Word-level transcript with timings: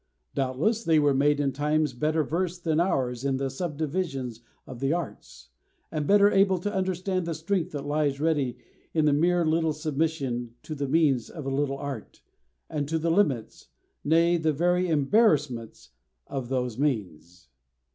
Doubtless 0.33 0.83
they 0.83 0.97
were 0.97 1.13
made 1.13 1.39
in 1.39 1.51
times 1.51 1.93
better 1.93 2.23
versed 2.23 2.63
than 2.63 2.79
ours 2.79 3.23
in 3.23 3.37
the 3.37 3.51
sub 3.51 3.77
divisions 3.77 4.41
of 4.65 4.79
the 4.79 4.91
arts, 4.93 5.49
and 5.91 6.07
better 6.07 6.31
able 6.31 6.57
to 6.57 6.73
understand 6.73 7.27
the 7.27 7.35
strength 7.35 7.71
that 7.73 7.85
lies 7.85 8.19
ready 8.19 8.57
in 8.95 9.05
the 9.05 9.13
mere 9.13 9.45
little 9.45 9.73
submission 9.73 10.55
to 10.63 10.73
the 10.73 10.87
means 10.89 11.29
of 11.29 11.45
a 11.45 11.53
little 11.53 11.77
art, 11.77 12.23
and 12.67 12.89
to 12.89 12.97
the 12.97 13.11
limits 13.11 13.67
nay, 14.03 14.37
the 14.37 14.53
very 14.53 14.87
embarrassments 14.87 15.91
of 16.25 16.49
those 16.49 16.79
means. 16.79 17.49